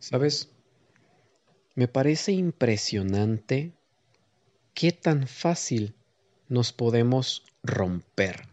¿Sabes? 0.00 0.48
Me 1.74 1.86
parece 1.86 2.32
impresionante 2.32 3.74
qué 4.74 4.92
tan 4.92 5.28
fácil 5.28 5.94
nos 6.48 6.72
podemos 6.72 7.44
romper. 7.62 8.48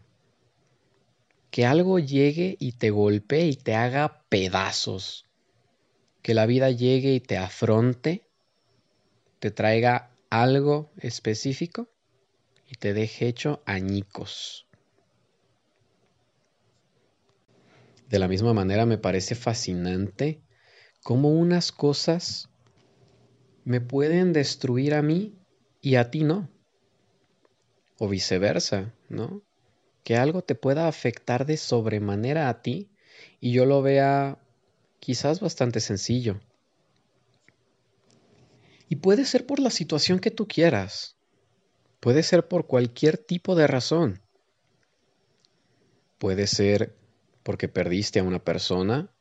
Que 1.50 1.64
algo 1.64 1.98
llegue 1.98 2.56
y 2.60 2.72
te 2.72 2.90
golpee 2.90 3.48
y 3.48 3.56
te 3.56 3.74
haga 3.74 4.22
pedazos. 4.28 5.24
Que 6.22 6.34
la 6.34 6.44
vida 6.44 6.70
llegue 6.70 7.14
y 7.14 7.20
te 7.20 7.38
afronte, 7.38 8.28
te 9.38 9.50
traiga 9.50 10.10
algo 10.28 10.90
específico 10.98 11.88
y 12.68 12.74
te 12.74 12.92
deje 12.92 13.26
hecho 13.26 13.62
añicos. 13.64 14.66
De 18.10 18.18
la 18.18 18.28
misma 18.28 18.52
manera 18.52 18.84
me 18.84 18.98
parece 18.98 19.34
fascinante 19.34 20.42
cómo 21.02 21.30
unas 21.30 21.72
cosas 21.72 22.48
me 23.64 23.80
pueden 23.80 24.32
destruir 24.32 24.94
a 24.94 25.02
mí 25.02 25.38
y 25.80 25.96
a 25.96 26.10
ti 26.10 26.24
no. 26.24 26.48
O 27.98 28.08
viceversa, 28.08 28.94
¿no? 29.08 29.42
Que 30.04 30.16
algo 30.16 30.42
te 30.42 30.54
pueda 30.54 30.88
afectar 30.88 31.46
de 31.46 31.56
sobremanera 31.56 32.48
a 32.48 32.62
ti 32.62 32.90
y 33.40 33.52
yo 33.52 33.66
lo 33.66 33.82
vea 33.82 34.38
quizás 35.00 35.40
bastante 35.40 35.80
sencillo. 35.80 36.40
Y 38.88 38.96
puede 38.96 39.24
ser 39.24 39.46
por 39.46 39.60
la 39.60 39.70
situación 39.70 40.18
que 40.18 40.30
tú 40.30 40.48
quieras. 40.48 41.16
Puede 42.00 42.22
ser 42.22 42.48
por 42.48 42.66
cualquier 42.66 43.18
tipo 43.18 43.54
de 43.54 43.66
razón. 43.66 44.22
Puede 46.18 46.46
ser 46.46 46.96
porque 47.42 47.68
perdiste 47.68 48.20
a 48.20 48.24
una 48.24 48.42
persona, 48.42 49.12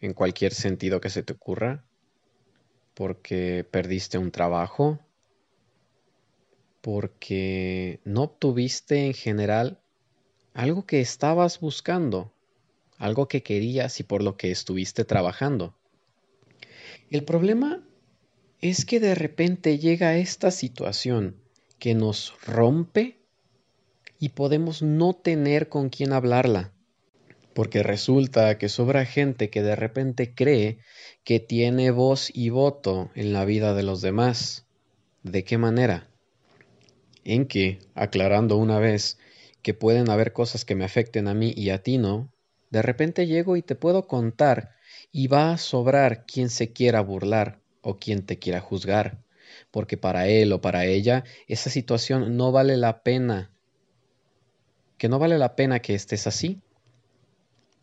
en 0.00 0.14
cualquier 0.14 0.54
sentido 0.54 1.00
que 1.00 1.10
se 1.10 1.22
te 1.22 1.32
ocurra, 1.32 1.84
porque 2.94 3.66
perdiste 3.70 4.18
un 4.18 4.30
trabajo, 4.30 5.00
porque 6.80 8.00
no 8.04 8.22
obtuviste 8.24 9.06
en 9.06 9.14
general 9.14 9.80
algo 10.54 10.86
que 10.86 11.00
estabas 11.00 11.60
buscando, 11.60 12.32
algo 12.96 13.28
que 13.28 13.42
querías 13.42 14.00
y 14.00 14.02
por 14.02 14.22
lo 14.22 14.36
que 14.36 14.50
estuviste 14.50 15.04
trabajando. 15.04 15.74
El 17.10 17.24
problema 17.24 17.84
es 18.60 18.84
que 18.84 19.00
de 19.00 19.14
repente 19.14 19.78
llega 19.78 20.16
esta 20.16 20.50
situación 20.50 21.36
que 21.78 21.94
nos 21.94 22.34
rompe 22.44 23.18
y 24.18 24.30
podemos 24.30 24.82
no 24.82 25.14
tener 25.14 25.68
con 25.68 25.90
quién 25.90 26.12
hablarla. 26.12 26.72
Porque 27.58 27.82
resulta 27.82 28.56
que 28.56 28.68
sobra 28.68 29.04
gente 29.04 29.50
que 29.50 29.64
de 29.64 29.74
repente 29.74 30.32
cree 30.32 30.78
que 31.24 31.40
tiene 31.40 31.90
voz 31.90 32.30
y 32.32 32.50
voto 32.50 33.10
en 33.16 33.32
la 33.32 33.44
vida 33.44 33.74
de 33.74 33.82
los 33.82 34.00
demás. 34.00 34.64
¿De 35.24 35.42
qué 35.42 35.58
manera? 35.58 36.08
En 37.24 37.48
que, 37.48 37.80
aclarando 37.96 38.56
una 38.58 38.78
vez 38.78 39.18
que 39.60 39.74
pueden 39.74 40.08
haber 40.08 40.32
cosas 40.32 40.64
que 40.64 40.76
me 40.76 40.84
afecten 40.84 41.26
a 41.26 41.34
mí 41.34 41.52
y 41.56 41.70
a 41.70 41.82
ti 41.82 41.98
no, 41.98 42.32
de 42.70 42.80
repente 42.80 43.26
llego 43.26 43.56
y 43.56 43.62
te 43.62 43.74
puedo 43.74 44.06
contar 44.06 44.76
y 45.10 45.26
va 45.26 45.50
a 45.50 45.58
sobrar 45.58 46.26
quien 46.26 46.50
se 46.50 46.72
quiera 46.72 47.00
burlar 47.00 47.58
o 47.82 47.98
quien 47.98 48.24
te 48.24 48.38
quiera 48.38 48.60
juzgar, 48.60 49.24
porque 49.72 49.96
para 49.96 50.28
él 50.28 50.52
o 50.52 50.60
para 50.60 50.84
ella 50.84 51.24
esa 51.48 51.70
situación 51.70 52.36
no 52.36 52.52
vale 52.52 52.76
la 52.76 53.02
pena, 53.02 53.50
que 54.96 55.08
no 55.08 55.18
vale 55.18 55.38
la 55.38 55.56
pena 55.56 55.80
que 55.80 55.96
estés 55.96 56.28
así, 56.28 56.62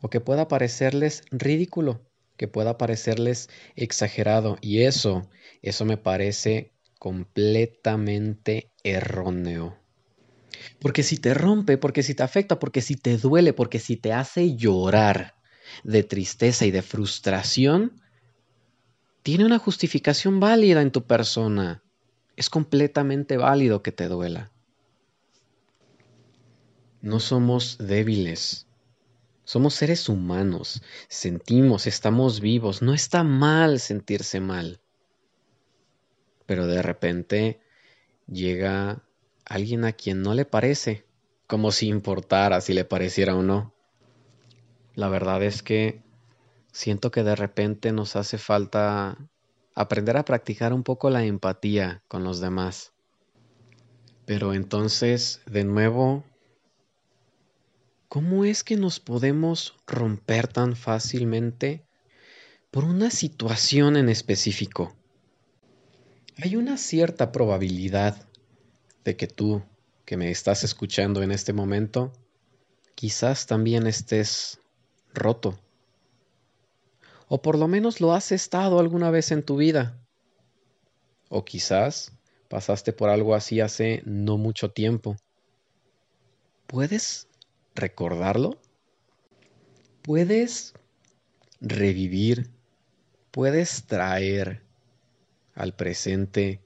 o 0.02 0.10
que 0.10 0.22
pueda 0.22 0.48
parecerles 0.48 1.24
ridículo, 1.32 2.02
que 2.38 2.48
pueda 2.48 2.78
parecerles 2.78 3.50
exagerado, 3.76 4.58
y 4.62 4.82
eso, 4.82 5.30
eso 5.62 5.86
me 5.86 5.98
parece 5.98 6.72
completamente 7.00 8.72
erróneo. 8.84 9.78
Porque 10.80 11.04
si 11.04 11.18
te 11.18 11.34
rompe, 11.34 11.78
porque 11.78 12.04
si 12.04 12.14
te 12.14 12.24
afecta, 12.24 12.60
porque 12.60 12.82
si 12.82 12.96
te 12.96 13.18
duele, 13.18 13.54
porque 13.54 13.80
si 13.80 13.96
te 13.96 14.14
hace 14.14 14.56
llorar 14.56 15.36
de 15.84 16.04
tristeza 16.04 16.66
y 16.66 16.72
de 16.72 16.82
frustración, 16.82 18.02
tiene 19.24 19.46
una 19.46 19.60
justificación 19.60 20.40
válida 20.40 20.82
en 20.82 20.92
tu 20.92 21.04
persona. 21.04 21.84
Es 22.36 22.50
completamente 22.50 23.38
válido 23.38 23.82
que 23.82 23.92
te 23.92 24.08
duela. 24.08 24.52
No 27.02 27.20
somos 27.20 27.78
débiles. 27.80 28.65
Somos 29.46 29.76
seres 29.76 30.10
humanos. 30.10 30.82
Sentimos, 31.08 31.88
estamos 31.88 32.42
vivos. 32.42 32.82
No 32.82 32.94
está 32.94 33.24
mal 33.24 33.80
sentirse 33.80 34.40
mal. 34.42 34.82
Pero 36.46 36.68
de 36.68 36.82
repente 36.82 37.62
llega 38.28 39.04
alguien 39.46 39.86
a 39.86 39.94
quien 39.94 40.24
no 40.24 40.34
le 40.34 40.46
parece, 40.46 41.06
como 41.48 41.72
si 41.72 41.88
importara 41.88 42.60
si 42.60 42.74
le 42.74 42.86
pareciera 42.86 43.36
o 43.36 43.44
no. 43.44 43.74
La 44.96 45.10
verdad 45.10 45.44
es 45.44 45.62
que 45.62 46.02
siento 46.72 47.12
que 47.12 47.24
de 47.24 47.36
repente 47.36 47.92
nos 47.92 48.16
hace 48.16 48.40
falta 48.40 49.18
aprender 49.76 50.18
a 50.18 50.26
practicar 50.26 50.74
un 50.74 50.84
poco 50.84 51.10
la 51.12 51.24
empatía 51.24 52.02
con 52.08 52.24
los 52.24 52.40
demás. 52.40 52.94
Pero 54.26 54.56
entonces, 54.56 55.42
de 55.46 55.64
nuevo, 55.66 56.24
¿cómo 58.16 58.46
es 58.46 58.64
que 58.64 58.78
nos 58.78 59.02
podemos 59.02 59.76
romper 59.86 60.48
tan 60.48 60.78
fácilmente 60.78 61.84
por 62.72 62.86
una 62.86 63.10
situación 63.10 63.98
en 63.98 64.08
específico? 64.08 64.96
Hay 66.38 66.56
una 66.56 66.78
cierta 66.78 67.34
probabilidad 67.34 68.26
de 69.04 69.18
que 69.18 69.28
tú, 69.28 69.64
que 70.06 70.16
me 70.16 70.32
estás 70.32 70.64
escuchando 70.64 71.24
en 71.24 71.32
este 71.34 71.52
momento, 71.52 72.14
quizás 72.96 73.48
también 73.48 73.86
estés 73.86 74.62
roto 75.14 75.60
o 77.28 77.42
por 77.42 77.58
lo 77.58 77.68
menos 77.68 78.00
lo 78.00 78.14
has 78.14 78.32
estado 78.32 78.80
alguna 78.80 79.12
vez 79.12 79.32
en 79.32 79.44
tu 79.44 79.58
vida. 79.58 80.00
O 81.28 81.44
quizás 81.44 82.14
pasaste 82.48 82.94
por 82.94 83.10
algo 83.10 83.36
así 83.36 83.60
hace 83.60 84.04
no 84.06 84.38
mucho 84.38 84.72
tiempo. 84.72 85.18
¿Puedes 86.66 87.28
recordarlo? 87.76 88.58
¿Puedes 90.02 90.74
revivir? 91.62 92.50
¿Puedes 93.32 93.86
traer 93.86 94.62
al 95.54 95.76
presente 95.76 96.62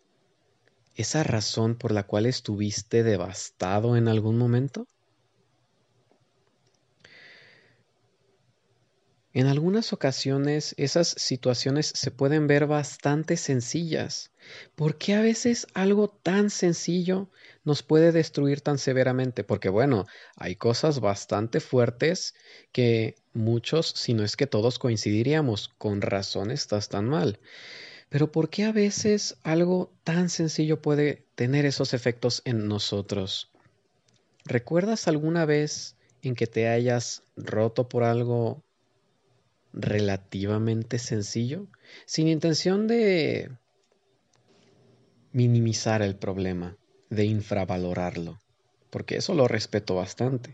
esa 0.96 1.24
razón 1.24 1.76
por 1.76 1.92
la 1.92 2.04
cual 2.04 2.26
estuviste 2.26 3.04
devastado 3.04 3.98
en 3.98 4.08
algún 4.08 4.38
momento? 4.38 4.86
En 9.40 9.48
algunas 9.48 9.94
ocasiones 9.94 10.76
esas 10.78 11.08
situaciones 11.08 11.94
se 11.96 12.12
pueden 12.12 12.48
ver 12.48 12.68
bastante 12.68 13.38
sencillas. 13.38 14.32
¿Por 14.76 14.98
qué 14.98 15.14
a 15.14 15.22
veces 15.22 15.66
algo 15.74 16.10
tan 16.10 16.50
sencillo 16.50 17.30
nos 17.64 17.82
puede 17.82 18.12
destruir 18.12 18.60
tan 18.60 18.78
severamente? 18.78 19.46
Porque 19.46 19.70
bueno, 19.70 20.08
hay 20.36 20.58
cosas 20.58 21.00
bastante 21.00 21.62
fuertes 21.62 22.36
que 22.74 23.16
muchos, 23.32 23.88
si 23.88 24.14
no 24.14 24.26
es 24.26 24.36
que 24.36 24.46
todos 24.46 24.78
coincidiríamos, 24.78 25.70
con 25.70 26.02
razón 26.02 26.52
estás 26.52 26.90
tan 26.90 27.06
mal. 27.06 27.40
Pero 28.10 28.34
¿por 28.34 28.50
qué 28.50 28.66
a 28.66 28.74
veces 28.74 29.38
algo 29.44 29.94
tan 30.04 30.28
sencillo 30.28 30.82
puede 30.82 31.28
tener 31.36 31.66
esos 31.66 31.94
efectos 31.94 32.42
en 32.44 32.68
nosotros? 32.68 33.50
¿Recuerdas 34.44 35.08
alguna 35.08 35.46
vez 35.46 35.96
en 36.24 36.36
que 36.36 36.46
te 36.46 36.68
hayas 36.68 37.24
roto 37.38 37.88
por 37.88 38.04
algo 38.04 38.66
relativamente 39.74 41.00
sencillo, 41.00 41.68
sin 42.06 42.28
intención 42.28 42.88
de 42.88 43.52
minimizar 45.32 46.02
el 46.02 46.16
problema, 46.16 46.78
de 47.10 47.26
infravalorarlo, 47.26 48.40
porque 48.90 49.18
eso 49.18 49.34
lo 49.34 49.48
respeto 49.48 49.96
bastante. 49.96 50.54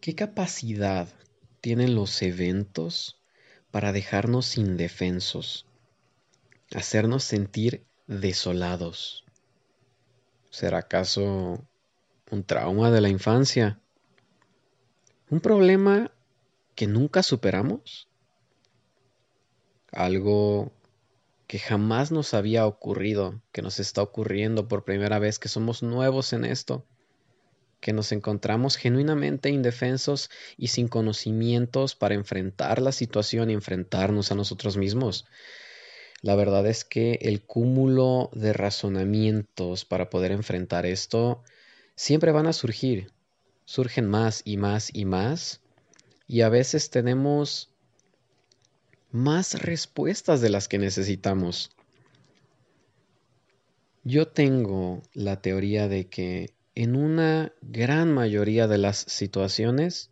¿Qué 0.00 0.14
capacidad 0.14 1.08
tienen 1.60 1.94
los 1.94 2.20
eventos 2.22 3.20
para 3.70 3.92
dejarnos 3.92 4.58
indefensos, 4.58 5.66
hacernos 6.74 7.24
sentir 7.24 7.86
desolados? 8.06 9.24
¿Será 10.50 10.78
acaso 10.78 11.66
un 12.30 12.44
trauma 12.44 12.90
de 12.90 13.00
la 13.00 13.08
infancia? 13.08 13.80
Un 15.30 15.40
problema 15.40 16.12
que 16.74 16.86
nunca 16.86 17.22
superamos, 17.22 18.08
algo 19.92 20.72
que 21.46 21.58
jamás 21.58 22.10
nos 22.10 22.34
había 22.34 22.66
ocurrido, 22.66 23.40
que 23.52 23.62
nos 23.62 23.78
está 23.78 24.02
ocurriendo 24.02 24.68
por 24.68 24.84
primera 24.84 25.18
vez, 25.18 25.38
que 25.38 25.48
somos 25.48 25.82
nuevos 25.82 26.32
en 26.32 26.44
esto, 26.44 26.84
que 27.80 27.92
nos 27.92 28.12
encontramos 28.12 28.76
genuinamente 28.76 29.50
indefensos 29.50 30.30
y 30.56 30.68
sin 30.68 30.88
conocimientos 30.88 31.94
para 31.94 32.14
enfrentar 32.14 32.80
la 32.80 32.92
situación 32.92 33.50
y 33.50 33.54
enfrentarnos 33.54 34.32
a 34.32 34.34
nosotros 34.34 34.76
mismos. 34.76 35.26
La 36.22 36.34
verdad 36.34 36.66
es 36.66 36.84
que 36.84 37.18
el 37.20 37.42
cúmulo 37.42 38.30
de 38.32 38.54
razonamientos 38.54 39.84
para 39.84 40.08
poder 40.08 40.32
enfrentar 40.32 40.86
esto 40.86 41.42
siempre 41.94 42.32
van 42.32 42.46
a 42.46 42.54
surgir. 42.54 43.13
Surgen 43.64 44.08
más 44.08 44.42
y 44.44 44.56
más 44.56 44.90
y 44.92 45.04
más. 45.04 45.60
Y 46.26 46.42
a 46.42 46.48
veces 46.48 46.90
tenemos 46.90 47.70
más 49.10 49.62
respuestas 49.62 50.40
de 50.40 50.50
las 50.50 50.68
que 50.68 50.78
necesitamos. 50.78 51.70
Yo 54.02 54.28
tengo 54.28 55.02
la 55.12 55.40
teoría 55.40 55.88
de 55.88 56.08
que 56.08 56.52
en 56.74 56.96
una 56.96 57.52
gran 57.62 58.12
mayoría 58.12 58.66
de 58.66 58.78
las 58.78 58.98
situaciones 58.98 60.10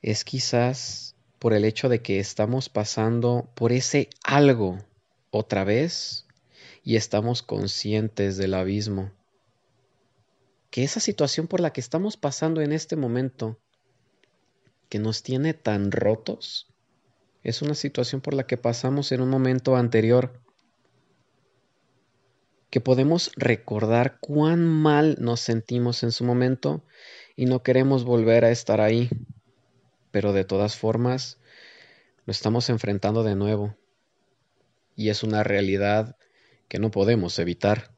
es 0.00 0.24
quizás 0.24 1.14
por 1.38 1.52
el 1.52 1.64
hecho 1.64 1.88
de 1.88 2.02
que 2.02 2.18
estamos 2.18 2.68
pasando 2.68 3.50
por 3.54 3.72
ese 3.72 4.08
algo 4.24 4.78
otra 5.30 5.64
vez 5.64 6.26
y 6.82 6.96
estamos 6.96 7.42
conscientes 7.42 8.36
del 8.36 8.54
abismo. 8.54 9.12
Que 10.72 10.82
esa 10.82 10.98
situación 10.98 11.46
por 11.46 11.60
la 11.60 11.72
que 11.72 11.80
estamos 11.80 12.16
pasando 12.16 12.60
en 12.60 12.72
este 12.72 12.96
momento, 12.96 13.60
que 14.88 14.98
nos 14.98 15.22
tiene 15.22 15.54
tan 15.54 15.92
rotos, 15.92 16.66
es 17.44 17.62
una 17.62 17.76
situación 17.76 18.20
por 18.20 18.34
la 18.34 18.48
que 18.48 18.56
pasamos 18.56 19.12
en 19.12 19.20
un 19.20 19.30
momento 19.30 19.76
anterior. 19.76 20.40
Que 22.70 22.80
podemos 22.80 23.30
recordar 23.36 24.18
cuán 24.18 24.66
mal 24.66 25.16
nos 25.20 25.38
sentimos 25.38 26.02
en 26.02 26.10
su 26.10 26.24
momento 26.24 26.82
y 27.36 27.46
no 27.46 27.62
queremos 27.62 28.02
volver 28.02 28.44
a 28.44 28.50
estar 28.50 28.80
ahí 28.80 29.08
pero 30.12 30.32
de 30.32 30.44
todas 30.44 30.76
formas 30.76 31.38
lo 32.26 32.30
estamos 32.30 32.70
enfrentando 32.70 33.24
de 33.24 33.34
nuevo 33.34 33.74
y 34.94 35.08
es 35.08 35.24
una 35.24 35.42
realidad 35.42 36.16
que 36.68 36.78
no 36.78 36.90
podemos 36.92 37.38
evitar. 37.38 37.91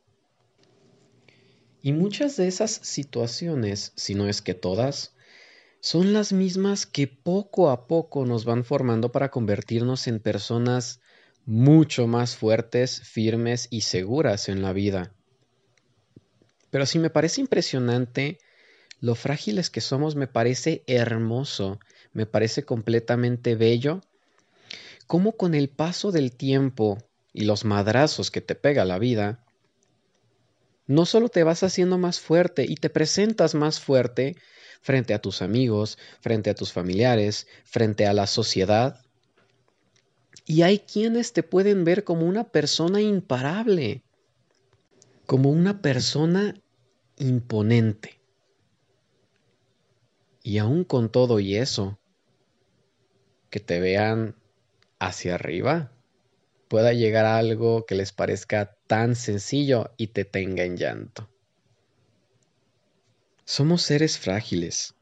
Y 1.84 1.92
muchas 1.92 2.38
de 2.38 2.48
esas 2.48 2.70
situaciones, 2.82 3.92
si 3.94 4.14
no 4.14 4.26
es 4.26 4.40
que 4.40 4.54
todas, 4.54 5.12
son 5.80 6.14
las 6.14 6.32
mismas 6.32 6.86
que 6.86 7.06
poco 7.06 7.68
a 7.68 7.86
poco 7.86 8.24
nos 8.24 8.46
van 8.46 8.64
formando 8.64 9.12
para 9.12 9.30
convertirnos 9.30 10.06
en 10.06 10.18
personas 10.18 11.02
mucho 11.44 12.06
más 12.06 12.36
fuertes, 12.36 13.02
firmes 13.02 13.68
y 13.68 13.82
seguras 13.82 14.48
en 14.48 14.62
la 14.62 14.72
vida. 14.72 15.12
Pero 16.70 16.86
si 16.86 16.98
me 16.98 17.10
parece 17.10 17.42
impresionante 17.42 18.38
lo 19.00 19.14
frágiles 19.14 19.68
que 19.68 19.82
somos, 19.82 20.16
me 20.16 20.26
parece 20.26 20.84
hermoso 20.86 21.78
me 22.14 22.24
parece 22.24 22.64
completamente 22.64 23.56
bello, 23.56 24.00
cómo 25.06 25.32
con 25.32 25.54
el 25.54 25.68
paso 25.68 26.12
del 26.12 26.32
tiempo 26.34 26.96
y 27.34 27.44
los 27.44 27.66
madrazos 27.66 28.30
que 28.30 28.40
te 28.40 28.54
pega 28.54 28.86
la 28.86 28.98
vida, 28.98 29.43
no 30.86 31.06
solo 31.06 31.28
te 31.28 31.44
vas 31.44 31.62
haciendo 31.62 31.98
más 31.98 32.20
fuerte 32.20 32.64
y 32.68 32.76
te 32.76 32.90
presentas 32.90 33.54
más 33.54 33.80
fuerte 33.80 34.36
frente 34.80 35.14
a 35.14 35.20
tus 35.20 35.42
amigos, 35.42 35.98
frente 36.20 36.50
a 36.50 36.54
tus 36.54 36.72
familiares, 36.72 37.46
frente 37.64 38.06
a 38.06 38.12
la 38.12 38.26
sociedad, 38.26 39.00
y 40.46 40.62
hay 40.62 40.80
quienes 40.80 41.32
te 41.32 41.42
pueden 41.42 41.84
ver 41.84 42.04
como 42.04 42.26
una 42.26 42.44
persona 42.44 43.00
imparable, 43.00 44.02
como 45.26 45.50
una 45.50 45.80
persona 45.80 46.54
imponente. 47.16 48.20
Y 50.42 50.58
aún 50.58 50.84
con 50.84 51.10
todo 51.10 51.40
y 51.40 51.56
eso, 51.56 51.98
que 53.48 53.60
te 53.60 53.80
vean 53.80 54.36
hacia 54.98 55.36
arriba, 55.36 55.93
pueda 56.74 56.92
llegar 56.92 57.24
a 57.24 57.38
algo 57.38 57.86
que 57.86 57.94
les 57.94 58.10
parezca 58.10 58.76
tan 58.88 59.14
sencillo 59.14 59.92
y 59.96 60.08
te 60.08 60.24
tenga 60.24 60.64
en 60.64 60.76
llanto. 60.76 61.30
Somos 63.44 63.82
seres 63.82 64.18
frágiles. 64.18 64.96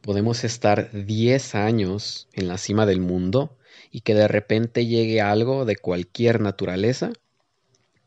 Podemos 0.00 0.44
estar 0.44 0.90
10 0.90 1.54
años 1.54 2.30
en 2.32 2.48
la 2.48 2.56
cima 2.56 2.86
del 2.86 3.00
mundo 3.00 3.58
y 3.90 4.00
que 4.00 4.14
de 4.14 4.26
repente 4.26 4.86
llegue 4.86 5.20
algo 5.20 5.66
de 5.66 5.76
cualquier 5.76 6.40
naturaleza 6.40 7.12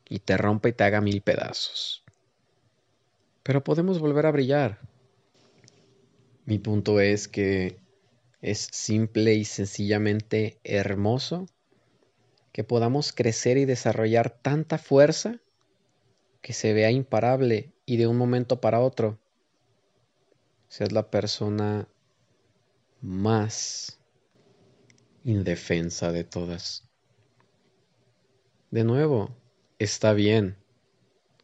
y 0.10 0.18
te 0.18 0.36
rompa 0.36 0.70
y 0.70 0.74
te 0.74 0.84
haga 0.84 1.02
mil 1.02 1.22
pedazos. 1.22 2.04
Pero 3.44 3.64
podemos 3.64 4.00
volver 4.00 4.26
a 4.26 4.32
brillar. 4.32 4.80
Mi 6.46 6.58
punto 6.58 7.00
es 7.00 7.28
que 7.28 7.78
es 8.42 8.68
simple 8.72 9.36
y 9.36 9.46
sencillamente 9.46 10.58
hermoso 10.64 11.46
que 12.56 12.64
podamos 12.64 13.12
crecer 13.12 13.58
y 13.58 13.66
desarrollar 13.66 14.30
tanta 14.30 14.78
fuerza 14.78 15.42
que 16.42 16.54
se 16.54 16.72
vea 16.72 16.90
imparable 16.90 17.74
y 17.86 17.98
de 17.98 18.08
un 18.08 18.18
momento 18.18 18.62
para 18.62 18.80
otro 18.80 19.20
seas 20.70 20.94
la 20.94 21.12
persona 21.12 21.90
más 23.02 24.00
indefensa 25.26 26.14
de 26.14 26.24
todas. 26.24 26.88
De 28.72 28.86
nuevo, 28.86 29.36
está 29.78 30.14
bien, 30.14 30.56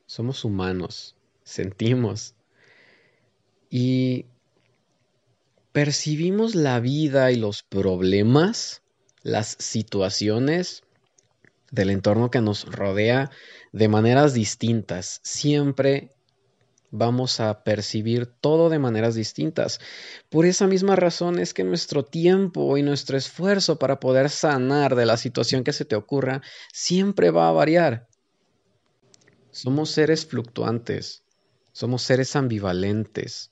somos 0.05 0.45
humanos, 0.45 1.17
sentimos 1.43 2.35
y 3.69 4.27
percibimos 5.73 6.55
la 6.55 6.79
vida 6.79 7.33
y 7.33 7.35
los 7.35 7.63
problemas, 7.63 8.81
las 9.23 9.57
situaciones 9.59 10.83
del 11.71 11.89
entorno 11.89 12.29
que 12.29 12.41
nos 12.41 12.65
rodea 12.65 13.31
de 13.71 13.87
maneras 13.87 14.33
distintas. 14.33 15.19
Siempre 15.23 16.11
vamos 16.91 17.39
a 17.39 17.63
percibir 17.63 18.25
todo 18.27 18.69
de 18.69 18.77
maneras 18.77 19.15
distintas. 19.15 19.79
Por 20.29 20.45
esa 20.45 20.67
misma 20.67 20.95
razón 20.95 21.39
es 21.39 21.53
que 21.53 21.63
nuestro 21.63 22.03
tiempo 22.03 22.77
y 22.77 22.83
nuestro 22.83 23.17
esfuerzo 23.17 23.79
para 23.79 23.99
poder 23.99 24.29
sanar 24.29 24.95
de 24.95 25.05
la 25.05 25.17
situación 25.17 25.63
que 25.63 25.73
se 25.73 25.85
te 25.85 25.95
ocurra 25.95 26.41
siempre 26.71 27.31
va 27.31 27.47
a 27.47 27.53
variar. 27.53 28.07
Somos 29.51 29.91
seres 29.91 30.25
fluctuantes, 30.25 31.23
somos 31.71 32.03
seres 32.03 32.35
ambivalentes. 32.35 33.51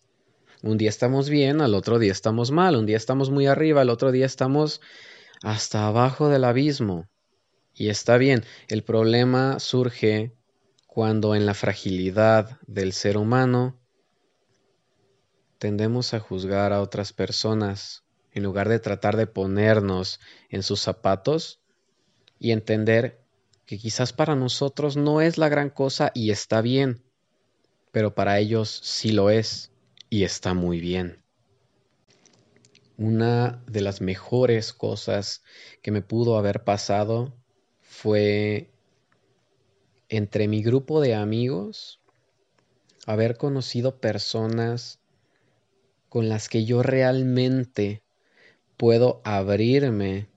Un 0.61 0.77
día 0.77 0.89
estamos 0.89 1.29
bien, 1.29 1.61
al 1.61 1.73
otro 1.73 1.99
día 1.99 2.11
estamos 2.11 2.51
mal, 2.51 2.75
un 2.75 2.85
día 2.85 2.97
estamos 2.97 3.29
muy 3.29 3.47
arriba, 3.47 3.81
al 3.81 3.89
otro 3.89 4.11
día 4.11 4.25
estamos 4.25 4.81
hasta 5.41 5.87
abajo 5.87 6.27
del 6.27 6.43
abismo. 6.43 7.07
Y 7.79 7.87
está 7.87 8.17
bien, 8.17 8.43
el 8.67 8.83
problema 8.83 9.57
surge 9.57 10.35
cuando 10.85 11.33
en 11.33 11.45
la 11.45 11.53
fragilidad 11.53 12.59
del 12.67 12.91
ser 12.91 13.15
humano 13.15 13.79
tendemos 15.59 16.13
a 16.13 16.19
juzgar 16.19 16.73
a 16.73 16.81
otras 16.81 17.13
personas 17.13 18.03
en 18.33 18.43
lugar 18.43 18.67
de 18.67 18.79
tratar 18.79 19.15
de 19.15 19.27
ponernos 19.27 20.19
en 20.49 20.61
sus 20.61 20.81
zapatos 20.81 21.61
y 22.37 22.51
entender 22.51 23.23
que 23.65 23.77
quizás 23.77 24.11
para 24.11 24.35
nosotros 24.35 24.97
no 24.97 25.21
es 25.21 25.37
la 25.37 25.47
gran 25.47 25.69
cosa 25.69 26.11
y 26.13 26.31
está 26.31 26.59
bien, 26.59 27.01
pero 27.93 28.13
para 28.13 28.39
ellos 28.39 28.81
sí 28.83 29.13
lo 29.13 29.29
es 29.29 29.71
y 30.09 30.25
está 30.25 30.53
muy 30.53 30.81
bien. 30.81 31.23
Una 32.97 33.63
de 33.67 33.79
las 33.79 34.01
mejores 34.01 34.73
cosas 34.73 35.43
que 35.81 35.91
me 35.91 36.01
pudo 36.01 36.37
haber 36.37 36.65
pasado 36.65 37.38
fue 38.01 38.69
entre 40.07 40.47
mi 40.47 40.63
grupo 40.63 41.01
de 41.01 41.15
amigos 41.15 41.99
haber 43.05 43.35
conocido 43.35 43.99
personas 43.99 44.99
con 46.07 46.29
las 46.29 46.47
que 46.47 46.63
yo 46.63 46.81
realmente 46.81 48.01
puedo 48.77 49.19
abrirme 49.25 50.27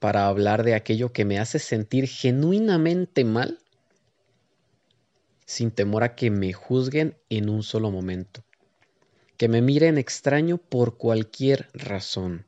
para 0.00 0.26
hablar 0.26 0.64
de 0.64 0.74
aquello 0.74 1.12
que 1.12 1.24
me 1.24 1.38
hace 1.38 1.60
sentir 1.60 2.08
genuinamente 2.08 3.24
mal 3.24 3.60
sin 5.46 5.70
temor 5.70 6.02
a 6.02 6.16
que 6.16 6.32
me 6.32 6.52
juzguen 6.52 7.16
en 7.30 7.48
un 7.48 7.62
solo 7.62 7.92
momento 7.92 8.42
que 9.36 9.46
me 9.46 9.62
miren 9.62 9.98
extraño 9.98 10.58
por 10.58 10.98
cualquier 10.98 11.68
razón. 11.74 12.47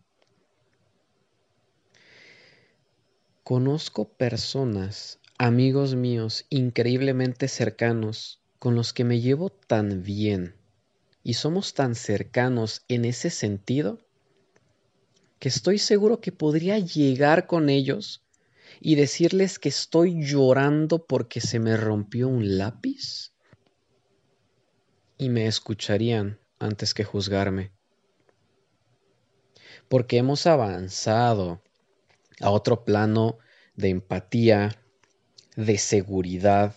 Conozco 3.50 4.12
personas, 4.12 5.18
amigos 5.36 5.96
míos, 5.96 6.46
increíblemente 6.50 7.48
cercanos, 7.48 8.40
con 8.60 8.76
los 8.76 8.92
que 8.92 9.02
me 9.02 9.20
llevo 9.20 9.50
tan 9.50 10.04
bien 10.04 10.54
y 11.24 11.34
somos 11.34 11.74
tan 11.74 11.96
cercanos 11.96 12.84
en 12.86 13.04
ese 13.04 13.28
sentido 13.28 13.98
que 15.40 15.48
estoy 15.48 15.78
seguro 15.78 16.20
que 16.20 16.30
podría 16.30 16.78
llegar 16.78 17.48
con 17.48 17.70
ellos 17.70 18.22
y 18.80 18.94
decirles 18.94 19.58
que 19.58 19.70
estoy 19.70 20.24
llorando 20.24 21.04
porque 21.04 21.40
se 21.40 21.58
me 21.58 21.76
rompió 21.76 22.28
un 22.28 22.56
lápiz 22.56 23.32
y 25.18 25.28
me 25.28 25.48
escucharían 25.48 26.38
antes 26.60 26.94
que 26.94 27.02
juzgarme. 27.02 27.72
Porque 29.88 30.18
hemos 30.18 30.46
avanzado 30.46 31.64
a 32.40 32.50
otro 32.50 32.84
plano 32.84 33.38
de 33.76 33.90
empatía, 33.90 34.76
de 35.56 35.78
seguridad, 35.78 36.74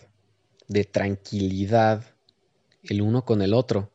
de 0.68 0.84
tranquilidad 0.84 2.04
el 2.82 3.02
uno 3.02 3.24
con 3.24 3.42
el 3.42 3.54
otro, 3.54 3.90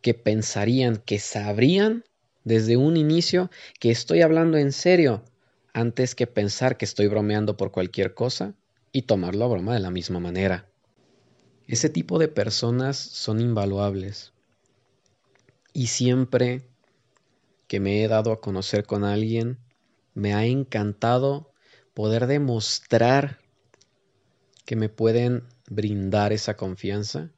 que 0.00 0.14
pensarían, 0.14 0.96
que 0.98 1.18
sabrían 1.18 2.04
desde 2.44 2.76
un 2.76 2.96
inicio 2.96 3.50
que 3.80 3.90
estoy 3.90 4.22
hablando 4.22 4.58
en 4.58 4.72
serio, 4.72 5.24
antes 5.72 6.14
que 6.14 6.26
pensar 6.26 6.76
que 6.76 6.84
estoy 6.84 7.08
bromeando 7.08 7.56
por 7.56 7.72
cualquier 7.72 8.14
cosa 8.14 8.54
y 8.92 9.02
tomarlo 9.02 9.44
a 9.44 9.48
broma 9.48 9.74
de 9.74 9.80
la 9.80 9.90
misma 9.90 10.20
manera. 10.20 10.68
Ese 11.66 11.88
tipo 11.88 12.18
de 12.18 12.28
personas 12.28 12.96
son 12.96 13.40
invaluables. 13.40 14.32
Y 15.72 15.88
siempre 15.88 16.68
que 17.66 17.80
me 17.80 18.04
he 18.04 18.08
dado 18.08 18.30
a 18.30 18.40
conocer 18.40 18.84
con 18.84 19.02
alguien, 19.02 19.58
me 20.14 20.34
ha 20.34 20.46
encantado 20.46 21.52
poder 21.92 22.26
demostrar 22.26 23.38
que 24.64 24.76
me 24.76 24.88
pueden 24.88 25.44
brindar 25.68 26.32
esa 26.32 26.56
confianza 26.56 27.30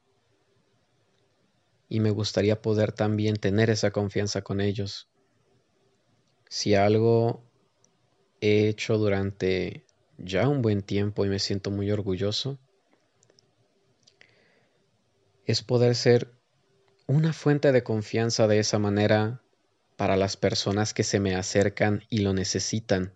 y 1.88 2.00
me 2.00 2.10
gustaría 2.10 2.60
poder 2.62 2.92
también 2.92 3.36
tener 3.36 3.70
esa 3.70 3.90
confianza 3.90 4.42
con 4.42 4.60
ellos. 4.60 5.08
Si 6.48 6.74
algo 6.74 7.44
he 8.40 8.68
hecho 8.68 8.98
durante 8.98 9.86
ya 10.18 10.48
un 10.48 10.62
buen 10.62 10.82
tiempo 10.82 11.24
y 11.24 11.28
me 11.28 11.38
siento 11.38 11.70
muy 11.70 11.90
orgulloso, 11.90 12.58
es 15.44 15.62
poder 15.62 15.94
ser 15.94 16.32
una 17.06 17.32
fuente 17.32 17.70
de 17.70 17.84
confianza 17.84 18.48
de 18.48 18.58
esa 18.58 18.78
manera 18.78 19.42
para 19.96 20.16
las 20.16 20.36
personas 20.36 20.92
que 20.92 21.02
se 21.02 21.20
me 21.20 21.34
acercan 21.34 22.04
y 22.10 22.18
lo 22.18 22.34
necesitan, 22.34 23.14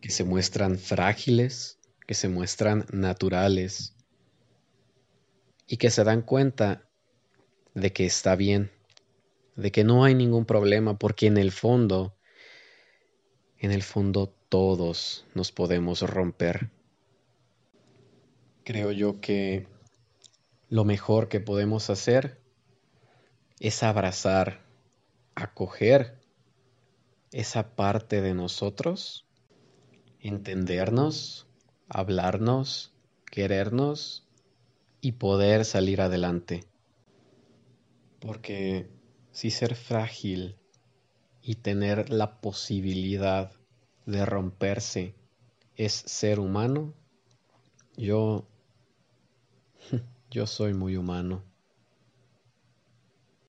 que 0.00 0.10
se 0.10 0.24
muestran 0.24 0.78
frágiles, 0.78 1.78
que 2.06 2.14
se 2.14 2.28
muestran 2.28 2.84
naturales 2.92 3.94
y 5.66 5.76
que 5.76 5.90
se 5.90 6.02
dan 6.04 6.22
cuenta 6.22 6.88
de 7.74 7.92
que 7.92 8.06
está 8.06 8.34
bien, 8.34 8.72
de 9.56 9.70
que 9.70 9.84
no 9.84 10.04
hay 10.04 10.14
ningún 10.14 10.46
problema, 10.46 10.98
porque 10.98 11.26
en 11.26 11.36
el 11.36 11.52
fondo, 11.52 12.16
en 13.58 13.70
el 13.70 13.82
fondo 13.82 14.34
todos 14.48 15.26
nos 15.34 15.52
podemos 15.52 16.02
romper. 16.02 16.70
Creo 18.64 18.90
yo 18.90 19.20
que 19.20 19.66
lo 20.68 20.84
mejor 20.84 21.28
que 21.28 21.40
podemos 21.40 21.88
hacer 21.90 22.40
es 23.60 23.82
abrazar, 23.82 24.64
acoger 25.34 26.18
esa 27.32 27.74
parte 27.74 28.20
de 28.20 28.34
nosotros, 28.34 29.26
entendernos, 30.20 31.46
hablarnos, 31.88 32.94
querernos 33.26 34.26
y 35.00 35.12
poder 35.12 35.64
salir 35.64 36.00
adelante. 36.00 36.64
Porque 38.20 38.88
si 39.32 39.50
ser 39.50 39.74
frágil 39.74 40.56
y 41.42 41.56
tener 41.56 42.10
la 42.10 42.40
posibilidad 42.40 43.52
de 44.06 44.24
romperse 44.24 45.14
es 45.76 45.92
ser 45.92 46.40
humano, 46.40 46.94
yo 47.96 48.48
yo 50.30 50.46
soy 50.46 50.74
muy 50.74 50.96
humano. 50.96 51.44